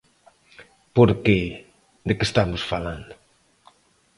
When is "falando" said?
2.71-3.13